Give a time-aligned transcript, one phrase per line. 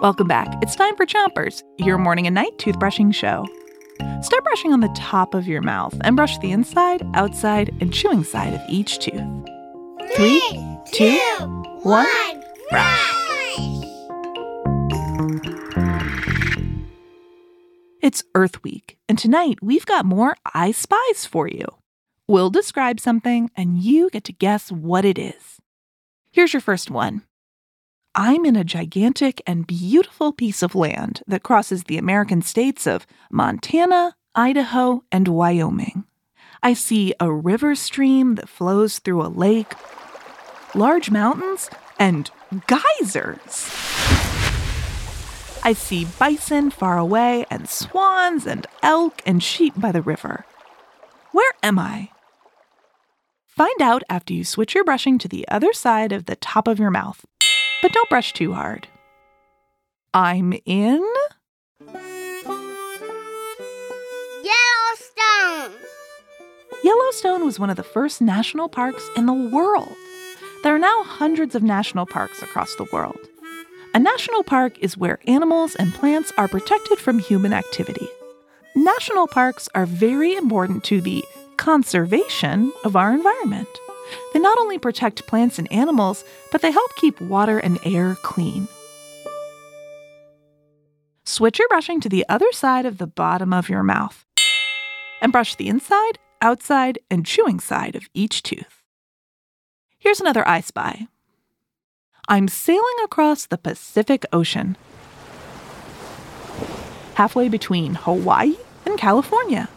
[0.00, 0.52] Welcome back.
[0.62, 3.46] It's time for Chompers, your morning and night toothbrushing show.
[4.20, 8.24] Start brushing on the top of your mouth and brush the inside, outside, and chewing
[8.24, 9.22] side of each tooth.
[10.16, 10.42] Three,
[10.92, 11.18] two,
[11.82, 12.06] one,
[12.70, 13.12] brush.
[18.00, 21.64] It's Earth Week, and tonight we've got more I Spies for you.
[22.26, 25.60] We'll describe something, and you get to guess what it is.
[26.32, 27.22] Here's your first one
[28.14, 33.06] I'm in a gigantic and beautiful piece of land that crosses the American states of
[33.30, 36.04] Montana, Idaho, and Wyoming.
[36.62, 39.72] I see a river stream that flows through a lake,
[40.74, 42.30] large mountains, and
[42.66, 43.70] geysers.
[45.64, 50.44] I see bison far away, and swans, and elk, and sheep by the river.
[51.30, 52.10] Where am I?
[53.46, 56.78] Find out after you switch your brushing to the other side of the top of
[56.78, 57.24] your mouth,
[57.82, 58.88] but don't brush too hard.
[60.14, 61.06] I'm in
[64.42, 65.76] Yellowstone.
[66.82, 69.92] Yellowstone was one of the first national parks in the world.
[70.62, 73.18] There are now hundreds of national parks across the world.
[73.94, 78.08] A national park is where animals and plants are protected from human activity.
[78.74, 81.24] National parks are very important to the
[81.58, 83.68] conservation of our environment.
[84.32, 88.68] They not only protect plants and animals, but they help keep water and air clean.
[91.24, 94.24] Switch your brushing to the other side of the bottom of your mouth
[95.20, 98.82] and brush the inside, outside, and chewing side of each tooth.
[99.98, 101.06] Here's another I Spy.
[102.28, 104.76] I'm sailing across the Pacific Ocean,
[107.14, 109.68] halfway between Hawaii and California.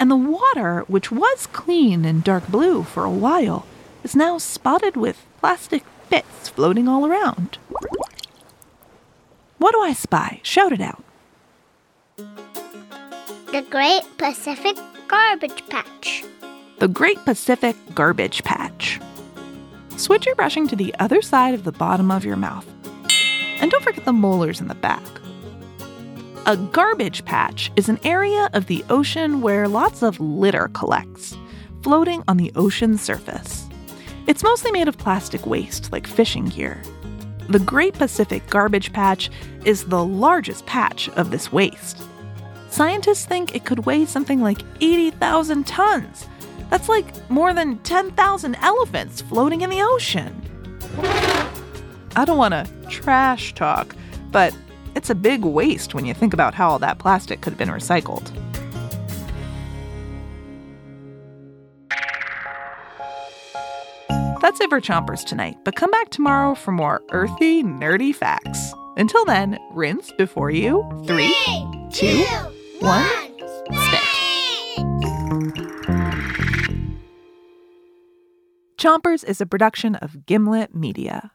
[0.00, 3.66] And the water, which was clean and dark blue for a while,
[4.02, 7.58] is now spotted with plastic bits floating all around.
[9.58, 10.40] What do I spy?
[10.42, 11.04] Shout it out.
[12.16, 16.24] The Great Pacific Garbage Patch.
[16.78, 18.98] The Great Pacific Garbage Patch.
[19.96, 22.66] Switch your brushing to the other side of the bottom of your mouth.
[23.60, 25.02] And don't forget the molars in the back.
[26.46, 31.36] A garbage patch is an area of the ocean where lots of litter collects,
[31.82, 33.68] floating on the ocean's surface.
[34.26, 36.82] It's mostly made of plastic waste, like fishing gear.
[37.50, 39.30] The Great Pacific Garbage Patch
[39.66, 42.02] is the largest patch of this waste.
[42.70, 46.26] Scientists think it could weigh something like 80,000 tons.
[46.70, 50.34] That's like more than 10,000 elephants floating in the ocean.
[52.16, 53.94] I don't want to trash talk,
[54.32, 54.54] but
[54.94, 57.68] it's a big waste when you think about how all that plastic could have been
[57.68, 58.30] recycled.
[64.40, 68.72] That's it for Chompers tonight, but come back tomorrow for more earthy, nerdy facts.
[68.96, 70.82] Until then, rinse before you.
[71.06, 71.34] Three,
[71.92, 72.24] two,
[72.80, 73.06] one,
[73.70, 74.20] spit.
[78.78, 81.32] Chompers is a production of Gimlet Media.